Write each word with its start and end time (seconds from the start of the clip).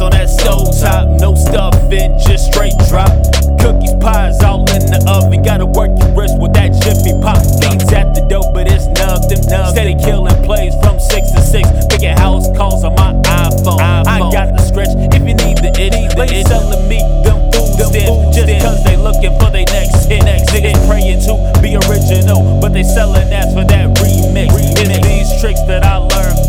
On 0.00 0.08
that 0.12 0.32
stove 0.32 0.72
top, 0.80 1.20
no 1.20 1.36
stuffing, 1.36 2.16
just 2.24 2.48
straight 2.48 2.72
drop. 2.88 3.12
Cookies, 3.60 3.92
pies, 4.00 4.40
all 4.40 4.64
in 4.72 4.88
the 4.88 4.96
oven. 5.04 5.44
Gotta 5.44 5.68
work 5.68 5.92
your 6.00 6.08
wrist 6.16 6.40
with 6.40 6.56
that 6.56 6.72
jiffy 6.80 7.12
pop. 7.20 7.36
Beans 7.60 7.84
at 7.92 8.16
the 8.16 8.24
dope, 8.24 8.56
but 8.56 8.64
it's 8.64 8.88
nothing. 8.96 9.44
Steady 9.44 9.92
killing 10.00 10.32
plays 10.48 10.72
from 10.80 10.96
six 10.96 11.28
to 11.36 11.44
six. 11.44 11.68
Making 11.92 12.16
house 12.16 12.48
calls 12.56 12.80
on 12.80 12.96
my 12.96 13.12
iPhone. 13.28 13.76
I 14.08 14.24
got 14.32 14.56
the 14.56 14.64
stretch 14.64 14.88
if 14.96 15.20
you 15.20 15.36
need 15.36 15.60
the 15.60 15.68
it. 15.76 16.16
Ladies 16.16 16.48
selling 16.48 16.88
me 16.88 17.04
them 17.20 17.52
food 17.52 17.68
stamps 17.76 18.32
just 18.32 18.48
cause 18.64 18.80
they 18.88 18.96
looking 18.96 19.36
for 19.36 19.52
their 19.52 19.68
next 19.68 20.08
hit. 20.08 20.24
Niggas 20.24 20.80
praying 20.88 21.20
to 21.28 21.36
be 21.60 21.76
original, 21.76 22.40
but 22.56 22.72
they 22.72 22.88
selling 22.88 23.28
ass 23.36 23.52
for 23.52 23.68
that 23.68 23.92
remix. 24.00 24.48
It's 24.80 24.96
these 25.04 25.28
tricks 25.44 25.60
that 25.68 25.84
I 25.84 26.00
learned 26.00 26.39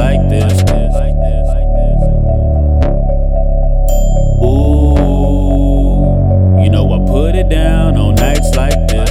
like 0.00 0.28
this. 0.30 0.56
Ooh, 4.42 4.96
you 6.62 6.70
know 6.70 6.90
I 6.90 6.98
put 7.06 7.34
it 7.36 7.50
down 7.50 7.98
on 7.98 8.14
nights 8.14 8.56
like 8.56 8.88
this. 8.88 9.10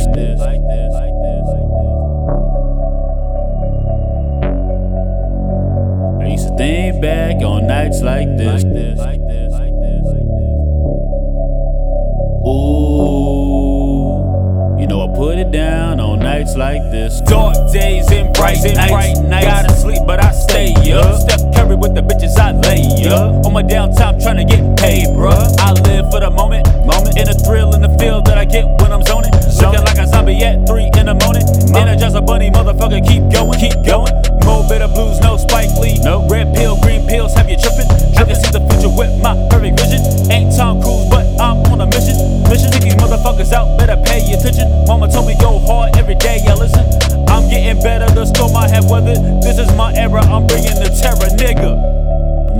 I 6.22 6.25
used 6.25 6.47
to 6.47 6.55
think 6.58 7.02
back 7.02 7.36
on 7.44 7.67
nights 7.67 8.02
like 8.02 8.36
this. 8.38 8.64
Ooh, 12.47 13.16
you 14.80 14.88
know 14.88 15.02
I 15.03 15.08
put 15.16 15.38
it 15.38 15.52
down 15.52 15.99
on 15.99 16.17
nights 16.19 16.55
like 16.55 16.81
this. 16.89 17.21
Dark 17.21 17.55
days 17.71 18.11
and 18.11 18.33
bright 18.33 18.58
nights. 18.64 18.89
Bright 18.92 19.17
nights. 19.21 19.45
Gotta 19.45 19.73
sleep, 19.75 20.02
trying 24.30 24.45
to 24.45 24.55
get 24.55 24.77
paid, 24.77 25.08
bruh. 25.17 25.58
I 25.58 25.73
live 25.89 26.11
for 26.11 26.19
the 26.19 26.30
moment, 26.30 26.67
moment. 26.85 27.17
In 27.17 27.25
the 27.25 27.33
thrill 27.33 27.73
in 27.73 27.81
the 27.81 27.89
feel 27.97 28.22
that 28.22 28.38
I 28.38 28.45
get 28.45 28.66
when 28.80 28.91
I'm 28.94 29.02
zoning. 29.02 29.33
Looking 29.33 29.81
like 29.81 29.97
a 29.97 30.05
zombie 30.05 30.38
at 30.45 30.67
three 30.67 30.86
in 31.02 31.09
the 31.09 31.17
morning. 31.17 31.41
Energizer 31.73 32.21
bunny, 32.21 32.52
motherfucker, 32.52 33.02
keep 33.02 33.25
going, 33.33 33.58
keep 33.58 33.73
going. 33.81 34.13
Mo' 34.45 34.69
Better 34.69 34.88
Blues, 34.88 35.19
no 35.21 35.38
Spike 35.38 35.73
Lee. 35.81 35.97
No 36.05 36.30
red 36.30 36.53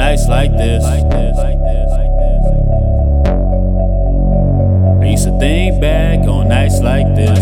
Nights 0.10 0.28
like 0.28 0.52
this. 0.58 0.84
I 0.84 0.96
used 5.06 5.26
to 5.26 5.38
think 5.38 5.80
back 5.80 6.28
on 6.28 6.50
nights 6.50 6.80
like 6.80 7.06
this. 7.16 7.38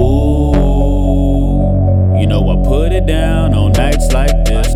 Ooh, 0.00 2.16
you 2.18 2.26
know 2.26 2.48
I 2.48 2.56
put 2.66 2.92
it 2.92 3.04
down 3.04 3.52
on 3.52 3.72
nights 3.72 4.10
like 4.14 4.46
this. 4.46 4.74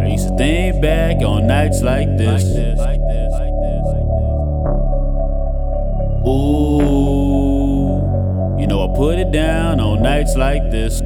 I 0.00 0.06
used 0.06 0.28
to 0.28 0.36
think 0.38 0.80
back 0.80 1.22
on 1.22 1.46
nights 1.46 1.82
like 1.82 2.08
this. 2.16 2.42
Ooh, 6.26 7.51
you 8.58 8.66
know 8.66 8.88
I 8.88 8.96
put 8.96 9.18
it 9.18 9.30
down 9.32 9.80
on 9.80 10.02
nights 10.02 10.36
like 10.36 10.70
this. 10.70 11.00